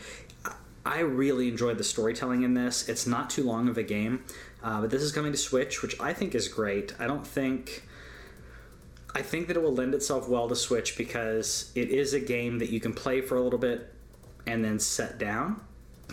I 0.85 0.99
really 0.99 1.47
enjoyed 1.47 1.77
the 1.77 1.83
storytelling 1.83 2.43
in 2.43 2.55
this. 2.55 2.89
It's 2.89 3.07
not 3.07 3.29
too 3.29 3.43
long 3.43 3.69
of 3.69 3.77
a 3.77 3.83
game, 3.83 4.25
uh, 4.61 4.81
but 4.81 4.89
this 4.89 5.01
is 5.01 5.13
coming 5.13 5.31
to 5.31 5.37
Switch, 5.37 5.81
which 5.81 5.97
I 5.99 6.13
think 6.13 6.35
is 6.35 6.47
great. 6.47 6.93
I 6.99 7.07
don't 7.07 7.25
think. 7.25 7.87
I 9.15 9.21
think 9.21 9.47
that 9.47 9.55
it 9.55 9.61
will 9.61 9.73
lend 9.73 9.93
itself 9.93 10.27
well 10.27 10.49
to 10.49 10.55
Switch 10.55 10.97
because 10.97 11.71
it 11.75 11.89
is 11.89 12.13
a 12.13 12.19
game 12.19 12.57
that 12.59 12.71
you 12.71 12.79
can 12.79 12.93
play 12.93 13.21
for 13.21 13.37
a 13.37 13.41
little 13.41 13.59
bit 13.59 13.92
and 14.45 14.63
then 14.63 14.79
set 14.79 15.17
down 15.17 15.61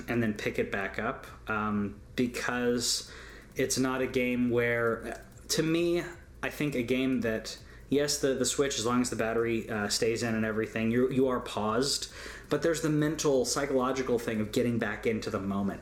and 0.08 0.22
then 0.22 0.34
pick 0.34 0.58
it 0.58 0.70
back 0.70 0.98
up 0.98 1.26
um, 1.48 1.96
because 2.16 3.10
it's 3.56 3.78
not 3.78 4.00
a 4.00 4.06
game 4.06 4.50
where, 4.50 5.22
to 5.48 5.62
me, 5.62 6.02
I 6.42 6.48
think 6.48 6.74
a 6.74 6.82
game 6.82 7.20
that 7.22 7.56
yes, 7.90 8.18
the 8.18 8.34
the 8.34 8.46
switch 8.46 8.78
as 8.78 8.86
long 8.86 9.02
as 9.02 9.10
the 9.10 9.16
battery 9.16 9.68
uh, 9.68 9.88
stays 9.88 10.22
in 10.22 10.34
and 10.34 10.46
everything, 10.46 10.90
you 10.90 11.10
you 11.10 11.28
are 11.28 11.40
paused, 11.40 12.10
but 12.48 12.62
there's 12.62 12.80
the 12.80 12.88
mental 12.88 13.44
psychological 13.44 14.18
thing 14.18 14.40
of 14.40 14.52
getting 14.52 14.78
back 14.78 15.06
into 15.06 15.28
the 15.28 15.40
moment. 15.40 15.80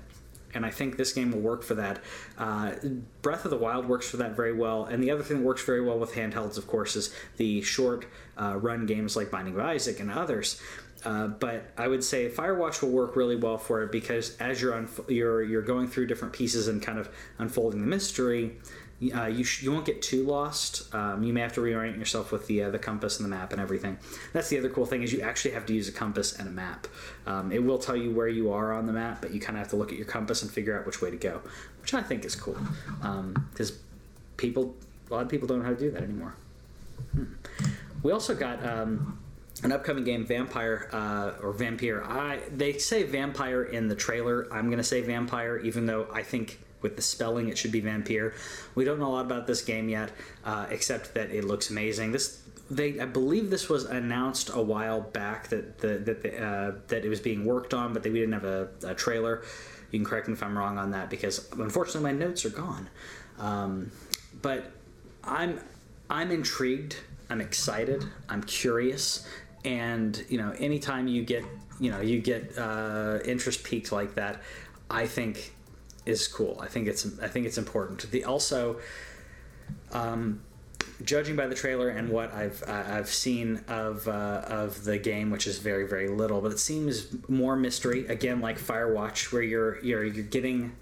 And 0.55 0.65
I 0.65 0.71
think 0.71 0.97
this 0.97 1.13
game 1.13 1.31
will 1.31 1.41
work 1.41 1.63
for 1.63 1.75
that. 1.75 2.01
Uh, 2.39 2.73
Breath 3.21 3.45
of 3.45 3.51
the 3.51 3.59
Wild 3.59 3.87
works 3.87 4.09
for 4.09 4.17
that 4.17 4.35
very 4.35 4.55
well. 4.55 4.87
And 4.87 5.03
the 5.03 5.11
other 5.11 5.23
thing 5.23 5.39
that 5.39 5.45
works 5.45 5.63
very 5.63 5.83
well 5.83 5.99
with 5.99 6.15
handhelds, 6.15 6.57
of 6.57 6.67
course, 6.67 6.97
is 6.97 7.15
the 7.37 7.61
short 7.61 8.07
uh, 8.41 8.57
run 8.57 8.87
games 8.87 9.15
like 9.15 9.31
Binding 9.31 9.55
of 9.55 9.61
Isaac 9.61 10.01
and 10.01 10.11
others. 10.11 10.59
Uh, 11.05 11.29
but 11.29 11.71
I 11.77 11.87
would 11.87 12.03
say 12.03 12.29
Firewatch 12.29 12.83
will 12.83 12.91
work 12.91 13.15
really 13.15 13.37
well 13.37 13.59
for 13.59 13.83
it 13.83 13.93
because 13.93 14.37
as 14.39 14.61
you're 14.61 14.73
unf- 14.73 15.09
you're 15.09 15.43
you're 15.43 15.63
going 15.63 15.87
through 15.87 16.07
different 16.07 16.35
pieces 16.35 16.69
and 16.69 16.83
kind 16.83 16.99
of 16.99 17.09
unfolding 17.39 17.81
the 17.81 17.87
mystery, 17.87 18.57
uh, 19.15 19.27
you 19.27 19.45
sh- 19.45 19.63
you 19.63 19.71
won't 19.71 19.87
get 19.87 20.03
too 20.03 20.25
lost. 20.25 20.93
Um, 20.93 21.23
you 21.23 21.33
may 21.33 21.41
have 21.41 21.53
to 21.53 21.61
reorient 21.61 21.97
yourself 21.97 22.33
with 22.33 22.49
the 22.49 22.65
uh, 22.65 22.71
the 22.71 22.81
compass 22.81 23.21
and 23.21 23.25
the 23.25 23.31
map 23.31 23.53
and 23.53 23.61
everything. 23.61 23.97
That's 24.33 24.49
the 24.49 24.59
other 24.59 24.69
cool 24.69 24.87
thing 24.87 25.03
is 25.05 25.13
you 25.13 25.21
actually 25.21 25.53
have 25.53 25.67
to 25.67 25.75
use 25.75 25.89
a 25.89 25.93
compass 25.93 26.37
and 26.37 26.49
a 26.49 26.51
map. 26.51 26.89
Um, 27.27 27.53
it 27.53 27.63
will 27.63 27.79
tell 27.79 27.97
you 27.97 28.11
where 28.11 28.29
you 28.29 28.51
are 28.51 28.73
on 28.73 28.87
the 28.87 28.93
map, 28.93 29.23
but 29.23 29.33
you 29.33 29.41
kind 29.41 29.57
of 29.57 29.61
have 29.61 29.71
to 29.71 29.77
look 29.77 29.93
at 29.93 29.99
your 29.99 30.07
compass 30.07 30.43
and 30.43 30.51
figure 30.51 30.77
out 30.79 30.85
which 30.85 31.01
way 31.01 31.11
to 31.11 31.17
go, 31.17 31.41
which 31.81 31.95
I 31.95 32.03
think 32.03 32.25
is 32.25 32.35
cool 32.35 32.57
because 33.53 33.71
um, 33.71 33.77
people 34.37 34.75
a 35.11 35.15
lot 35.15 35.23
of 35.23 35.29
people 35.29 35.47
don't 35.47 35.61
know 35.61 35.65
how 35.65 35.71
to 35.71 35.79
do 35.79 35.91
that 35.93 36.03
anymore. 36.03 36.35
Hmm. 37.13 37.25
We 38.03 38.11
also 38.11 38.35
got 38.35 38.65
um, 38.67 39.19
an 39.63 39.73
upcoming 39.73 40.05
game, 40.05 40.27
Vampyr 40.27 40.93
uh, 40.93 41.33
or 41.43 41.53
Vampire. 41.53 42.03
I 42.05 42.41
they 42.55 42.75
say 42.75 43.03
Vampire 43.03 43.65
in 43.65 43.89
the 43.89 43.97
trailer. 43.97 44.47
I'm 44.53 44.71
gonna 44.71 44.85
say 44.85 45.01
Vampire, 45.01 45.59
even 45.59 45.87
though 45.87 46.07
I 46.13 46.23
think 46.23 46.61
with 46.83 46.97
the 46.97 47.03
spelling 47.03 47.49
it 47.49 47.59
should 47.59 47.73
be 47.73 47.81
Vampire. 47.81 48.35
We 48.75 48.85
don't 48.85 48.99
know 48.99 49.09
a 49.09 49.15
lot 49.15 49.25
about 49.27 49.47
this 49.47 49.63
game 49.63 49.89
yet, 49.89 50.11
uh, 50.45 50.67
except 50.71 51.15
that 51.15 51.31
it 51.31 51.45
looks 51.45 51.71
amazing. 51.71 52.13
This 52.13 52.43
they 52.71 53.01
I 53.01 53.07
believe 53.07 53.51
this 53.51 53.69
was 53.69 53.85
announced 53.85 54.51
a 54.53 54.63
while 54.63 55.01
back 55.01 55.49
that 55.49 55.79
the, 55.79 55.99
that 55.99 56.23
the, 56.23 56.45
uh, 56.45 56.73
that 56.89 57.05
it 57.05 57.09
was 57.09 57.21
being 57.21 57.45
worked 57.45 57.75
on, 57.75 57.93
but 57.93 58.05
we 58.05 58.13
didn't 58.13 58.33
have 58.33 58.45
a, 58.45 58.69
a, 58.85 58.95
trailer. 58.95 59.43
You 59.91 59.99
can 59.99 60.07
correct 60.07 60.29
me 60.29 60.35
if 60.35 60.43
I'm 60.43 60.57
wrong 60.57 60.77
on 60.79 60.91
that 60.91 61.09
because 61.09 61.51
unfortunately 61.53 62.13
my 62.13 62.19
notes 62.19 62.45
are 62.45 62.51
gone. 62.51 62.89
Um, 63.39 63.91
but 64.43 64.71
I'm 65.25 65.61
I'm 66.11 66.31
intrigued. 66.31 66.97
I'm 67.31 67.41
excited. 67.41 68.05
I'm 68.29 68.43
curious 68.43 69.27
and 69.65 70.25
you 70.29 70.39
know 70.39 70.51
anytime 70.59 71.09
you 71.09 71.23
get 71.23 71.45
you 71.81 71.91
know 71.91 72.01
you 72.01 72.21
get 72.21 72.57
uh, 72.59 73.19
interest 73.25 73.65
peaked 73.65 73.93
like 73.93 74.15
that 74.15 74.41
i 74.91 75.07
think 75.07 75.53
is 76.07 76.27
cool 76.29 76.59
i 76.63 76.67
think 76.67 76.87
it's 76.87 77.07
i 77.21 77.29
think 77.29 77.47
it's 77.47 77.59
important 77.59 78.11
the 78.11 78.25
also 78.25 78.79
um, 79.93 80.41
judging 81.05 81.37
by 81.37 81.47
the 81.47 81.55
trailer 81.55 81.89
and 81.89 82.09
what 82.09 82.33
I've 82.33 82.63
uh, 82.67 82.85
I've 82.89 83.09
seen 83.09 83.63
of 83.69 84.07
uh, 84.09 84.43
of 84.47 84.85
the 84.85 84.99
game, 84.99 85.31
which 85.31 85.47
is 85.47 85.59
very 85.59 85.87
very 85.87 86.09
little, 86.09 86.41
but 86.41 86.53
it 86.53 86.59
seems 86.59 87.09
more 87.29 87.57
mystery. 87.57 88.07
Again, 88.07 88.41
like 88.41 88.59
Firewatch, 88.59 89.33
where 89.33 89.43
you're 89.43 89.83
you're 89.85 90.05
you're 90.05 90.25
getting 90.25 90.75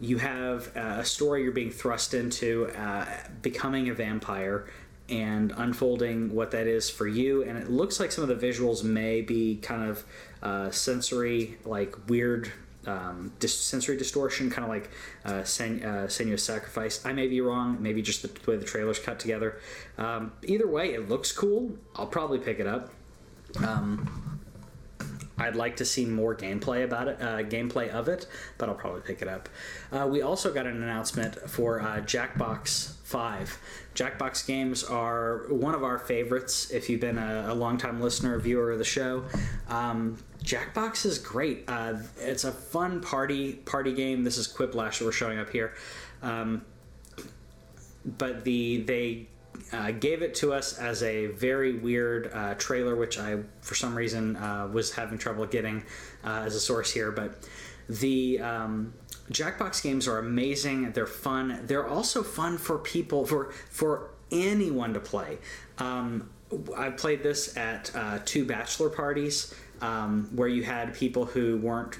you 0.00 0.18
have 0.18 0.74
a 0.76 1.04
story 1.04 1.42
you're 1.42 1.50
being 1.50 1.72
thrust 1.72 2.14
into, 2.14 2.66
uh, 2.76 3.04
becoming 3.42 3.88
a 3.88 3.94
vampire, 3.94 4.66
and 5.08 5.52
unfolding 5.56 6.34
what 6.34 6.50
that 6.50 6.66
is 6.66 6.90
for 6.90 7.06
you. 7.06 7.42
And 7.42 7.58
it 7.58 7.70
looks 7.70 7.98
like 7.98 8.12
some 8.12 8.28
of 8.28 8.40
the 8.40 8.46
visuals 8.46 8.84
may 8.84 9.20
be 9.22 9.56
kind 9.56 9.88
of 9.88 10.04
uh, 10.42 10.70
sensory, 10.70 11.58
like 11.64 11.96
weird 12.08 12.52
um, 12.86 13.32
dis- 13.38 13.58
sensory 13.58 13.96
distortion, 13.96 14.50
kind 14.50 14.64
of 14.64 14.70
like 14.70 14.90
uh, 15.24 15.44
Sen- 15.44 15.82
uh, 15.82 16.06
Senua's 16.06 16.42
Sacrifice. 16.42 17.04
I 17.04 17.12
may 17.12 17.26
be 17.26 17.40
wrong, 17.40 17.78
maybe 17.80 18.02
just 18.02 18.22
the 18.22 18.50
way 18.50 18.56
the 18.56 18.64
trailer's 18.64 18.98
cut 18.98 19.18
together. 19.18 19.60
Um, 19.96 20.32
either 20.42 20.66
way, 20.66 20.94
it 20.94 21.08
looks 21.08 21.32
cool. 21.32 21.76
I'll 21.96 22.06
probably 22.06 22.38
pick 22.38 22.60
it 22.60 22.66
up. 22.66 22.90
Um, 23.64 24.38
I'd 25.38 25.56
like 25.56 25.76
to 25.76 25.84
see 25.84 26.04
more 26.04 26.34
gameplay 26.34 26.84
about 26.84 27.08
it, 27.08 27.22
uh, 27.22 27.38
gameplay 27.42 27.88
of 27.90 28.08
it, 28.08 28.26
but 28.58 28.68
I'll 28.68 28.74
probably 28.74 29.02
pick 29.02 29.22
it 29.22 29.28
up. 29.28 29.48
Uh, 29.92 30.06
we 30.10 30.20
also 30.22 30.52
got 30.52 30.66
an 30.66 30.82
announcement 30.82 31.36
for 31.48 31.80
uh, 31.80 32.00
Jackbox 32.00 32.94
5. 33.08 33.58
Jackbox 33.94 34.46
games 34.46 34.84
are 34.84 35.46
one 35.48 35.74
of 35.74 35.82
our 35.82 35.98
favorites 35.98 36.70
if 36.70 36.90
you've 36.90 37.00
been 37.00 37.16
a, 37.16 37.46
a 37.48 37.54
longtime 37.54 38.02
listener, 38.02 38.38
viewer 38.38 38.72
of 38.72 38.78
the 38.78 38.84
show. 38.84 39.24
Um, 39.70 40.18
Jackbox 40.44 41.06
is 41.06 41.18
great. 41.18 41.64
Uh, 41.68 41.94
it's 42.18 42.44
a 42.44 42.52
fun 42.52 43.00
party 43.00 43.54
party 43.54 43.94
game. 43.94 44.24
This 44.24 44.36
is 44.36 44.46
Quiplash 44.46 44.98
that 44.98 45.06
we're 45.06 45.12
showing 45.12 45.38
up 45.38 45.48
here. 45.48 45.72
Um, 46.22 46.66
but 48.04 48.44
the 48.44 48.82
they 48.82 49.26
uh, 49.72 49.92
gave 49.92 50.20
it 50.20 50.34
to 50.36 50.52
us 50.52 50.78
as 50.78 51.02
a 51.02 51.28
very 51.28 51.78
weird 51.78 52.30
uh, 52.34 52.54
trailer, 52.56 52.94
which 52.94 53.18
I, 53.18 53.38
for 53.62 53.74
some 53.74 53.94
reason, 53.94 54.36
uh, 54.36 54.68
was 54.70 54.92
having 54.92 55.16
trouble 55.16 55.46
getting 55.46 55.82
uh, 56.24 56.42
as 56.44 56.54
a 56.54 56.60
source 56.60 56.92
here. 56.92 57.10
But 57.10 57.48
the 57.88 58.38
um, 58.40 58.92
Jackbox 59.30 59.82
games 59.82 60.08
are 60.08 60.18
amazing. 60.18 60.92
They're 60.92 61.06
fun. 61.06 61.60
They're 61.64 61.86
also 61.86 62.22
fun 62.22 62.58
for 62.58 62.78
people 62.78 63.26
for 63.26 63.52
for 63.70 64.10
anyone 64.30 64.94
to 64.94 65.00
play. 65.00 65.38
Um, 65.78 66.30
I 66.76 66.90
played 66.90 67.22
this 67.22 67.56
at 67.56 67.94
uh, 67.94 68.20
two 68.24 68.44
bachelor 68.44 68.88
parties 68.88 69.54
um, 69.80 70.28
where 70.34 70.48
you 70.48 70.62
had 70.62 70.94
people 70.94 71.26
who 71.26 71.58
weren't 71.58 71.98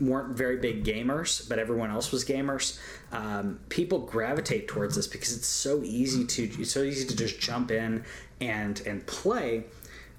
weren't 0.00 0.36
very 0.36 0.56
big 0.56 0.84
gamers, 0.84 1.48
but 1.48 1.58
everyone 1.58 1.90
else 1.90 2.12
was 2.12 2.24
gamers. 2.24 2.78
Um, 3.12 3.60
people 3.68 4.00
gravitate 4.00 4.68
towards 4.68 4.96
this 4.96 5.06
because 5.06 5.36
it's 5.36 5.46
so 5.46 5.82
easy 5.82 6.24
to 6.24 6.42
it's 6.60 6.72
so 6.72 6.82
easy 6.82 7.06
to 7.06 7.16
just 7.16 7.40
jump 7.40 7.70
in 7.70 8.04
and 8.40 8.80
and 8.86 9.06
play. 9.06 9.64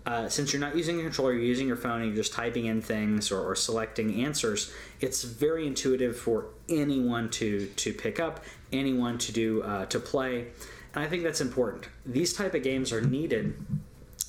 Uh, 0.06 0.28
since 0.28 0.52
you're 0.52 0.60
not 0.60 0.76
using 0.76 1.00
a 1.00 1.04
controller, 1.04 1.32
you're 1.32 1.44
using 1.44 1.68
your 1.68 1.78
phone 1.78 2.02
and 2.02 2.08
you're 2.08 2.16
just 2.16 2.34
typing 2.34 2.66
in 2.66 2.82
things 2.82 3.32
or, 3.32 3.40
or 3.40 3.56
selecting 3.56 4.24
answers. 4.24 4.74
It's 5.00 5.24
very 5.24 5.66
intuitive 5.66 6.18
for 6.18 6.48
anyone 6.68 7.30
to 7.32 7.68
to 7.68 7.94
pick 7.94 8.20
up, 8.20 8.44
anyone 8.74 9.18
to 9.20 9.32
do 9.32 9.64
uh, 9.64 9.86
to 9.86 10.00
play, 10.00 10.48
and 10.94 11.04
I 11.04 11.08
think 11.08 11.24
that's 11.24 11.40
important. 11.40 11.88
These 12.06 12.34
type 12.34 12.54
of 12.54 12.64
games 12.64 12.92
are 12.92 13.02
needed 13.02 13.56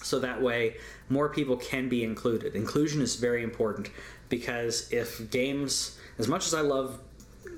so 0.03 0.19
that 0.21 0.41
way 0.41 0.77
more 1.09 1.29
people 1.29 1.57
can 1.57 1.89
be 1.89 2.05
included. 2.05 2.55
Inclusion 2.55 3.01
is 3.01 3.17
very 3.17 3.43
important 3.43 3.91
because 4.29 4.93
if 4.93 5.31
games, 5.31 5.99
as 6.19 6.29
much 6.29 6.47
as 6.47 6.55
I 6.55 6.61
love 6.61 7.01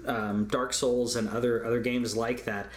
um, 0.06 0.46
Dark 0.46 0.73
Souls 0.73 1.16
and 1.16 1.28
other 1.28 1.66
other 1.66 1.80
games 1.80 2.16
like 2.16 2.44
that, 2.44 2.68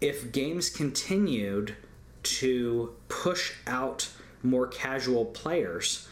if 0.00 0.30
games 0.30 0.68
continued 0.68 1.76
to 2.24 2.94
push 3.08 3.52
out 3.66 4.08
more 4.44 4.66
casual 4.66 5.24
players, 5.24 6.08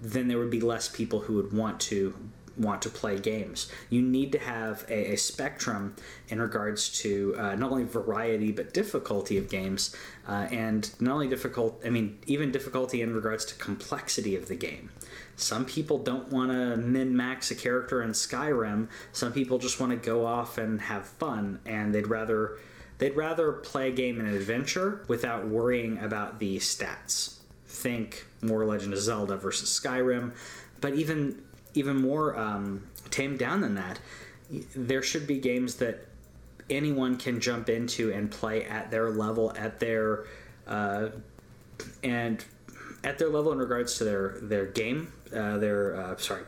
then 0.00 0.28
there 0.28 0.38
would 0.38 0.50
be 0.50 0.60
less 0.60 0.88
people 0.88 1.20
who 1.20 1.34
would 1.34 1.52
want 1.52 1.80
to 1.80 2.14
want 2.56 2.82
to 2.82 2.88
play 2.90 3.18
games. 3.18 3.70
You 3.88 4.02
need 4.02 4.32
to 4.32 4.38
have 4.38 4.84
a, 4.88 5.12
a 5.12 5.16
spectrum 5.16 5.96
in 6.28 6.40
regards 6.40 6.88
to 7.00 7.34
uh, 7.38 7.54
not 7.54 7.70
only 7.70 7.84
variety 7.84 8.52
but 8.52 8.74
difficulty 8.74 9.38
of 9.38 9.48
games, 9.48 9.94
uh, 10.28 10.48
and 10.50 10.90
not 11.00 11.14
only 11.14 11.28
difficult. 11.28 11.80
I 11.84 11.90
mean, 11.90 12.18
even 12.26 12.52
difficulty 12.52 13.02
in 13.02 13.14
regards 13.14 13.44
to 13.46 13.54
complexity 13.56 14.36
of 14.36 14.48
the 14.48 14.56
game. 14.56 14.90
Some 15.36 15.64
people 15.64 15.98
don't 15.98 16.28
want 16.28 16.50
to 16.50 16.76
min 16.76 17.16
max 17.16 17.50
a 17.50 17.54
character 17.54 18.02
in 18.02 18.10
Skyrim. 18.10 18.88
Some 19.12 19.32
people 19.32 19.58
just 19.58 19.80
want 19.80 19.90
to 19.90 19.96
go 19.96 20.26
off 20.26 20.58
and 20.58 20.80
have 20.80 21.06
fun, 21.06 21.60
and 21.64 21.94
they'd 21.94 22.06
rather 22.06 22.58
they'd 22.98 23.16
rather 23.16 23.52
play 23.52 23.88
a 23.88 23.92
game 23.92 24.20
an 24.20 24.26
adventure 24.26 25.04
without 25.08 25.46
worrying 25.46 25.98
about 25.98 26.38
the 26.38 26.58
stats. 26.58 27.41
Think 27.72 28.26
more 28.42 28.66
Legend 28.66 28.92
of 28.92 29.00
Zelda 29.00 29.36
versus 29.36 29.68
Skyrim, 29.70 30.32
but 30.80 30.94
even 30.94 31.42
even 31.74 31.96
more 31.96 32.38
um, 32.38 32.86
tamed 33.10 33.38
down 33.38 33.62
than 33.62 33.74
that. 33.76 33.98
There 34.76 35.02
should 35.02 35.26
be 35.26 35.38
games 35.38 35.76
that 35.76 36.06
anyone 36.68 37.16
can 37.16 37.40
jump 37.40 37.70
into 37.70 38.12
and 38.12 38.30
play 38.30 38.66
at 38.66 38.90
their 38.90 39.10
level, 39.10 39.54
at 39.56 39.80
their 39.80 40.26
uh, 40.66 41.08
and 42.04 42.44
at 43.02 43.18
their 43.18 43.30
level 43.30 43.52
in 43.52 43.58
regards 43.58 43.96
to 43.98 44.04
their 44.04 44.38
their 44.42 44.66
game, 44.66 45.10
uh, 45.34 45.56
their 45.56 45.96
uh, 45.96 46.16
sorry. 46.18 46.42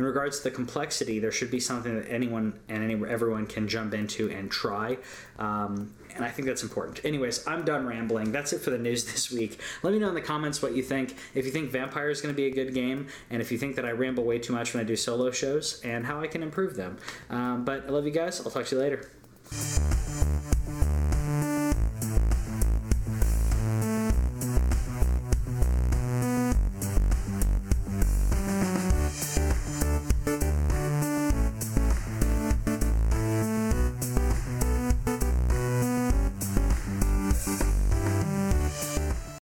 In 0.00 0.06
regards 0.06 0.38
to 0.38 0.44
the 0.44 0.50
complexity, 0.50 1.18
there 1.18 1.30
should 1.30 1.50
be 1.50 1.60
something 1.60 1.94
that 1.94 2.10
anyone 2.10 2.54
and 2.70 2.82
any, 2.82 2.94
everyone 3.06 3.46
can 3.46 3.68
jump 3.68 3.92
into 3.92 4.30
and 4.30 4.50
try. 4.50 4.96
Um, 5.38 5.92
and 6.16 6.24
I 6.24 6.30
think 6.30 6.48
that's 6.48 6.62
important. 6.62 7.04
Anyways, 7.04 7.46
I'm 7.46 7.66
done 7.66 7.86
rambling. 7.86 8.32
That's 8.32 8.54
it 8.54 8.62
for 8.62 8.70
the 8.70 8.78
news 8.78 9.04
this 9.12 9.30
week. 9.30 9.60
Let 9.82 9.92
me 9.92 9.98
know 9.98 10.08
in 10.08 10.14
the 10.14 10.22
comments 10.22 10.62
what 10.62 10.74
you 10.74 10.82
think. 10.82 11.16
If 11.34 11.44
you 11.44 11.50
think 11.50 11.70
Vampyr 11.70 12.10
is 12.10 12.22
going 12.22 12.34
to 12.34 12.36
be 12.36 12.46
a 12.46 12.50
good 12.50 12.72
game, 12.72 13.08
and 13.28 13.42
if 13.42 13.52
you 13.52 13.58
think 13.58 13.76
that 13.76 13.84
I 13.84 13.90
ramble 13.90 14.24
way 14.24 14.38
too 14.38 14.54
much 14.54 14.72
when 14.72 14.82
I 14.82 14.86
do 14.86 14.96
solo 14.96 15.30
shows, 15.32 15.82
and 15.84 16.06
how 16.06 16.18
I 16.18 16.28
can 16.28 16.42
improve 16.42 16.76
them. 16.76 16.96
Um, 17.28 17.66
but 17.66 17.84
I 17.84 17.90
love 17.90 18.06
you 18.06 18.10
guys. 18.10 18.40
I'll 18.40 18.50
talk 18.50 18.64
to 18.64 18.76
you 18.76 18.80
later. 18.80 19.89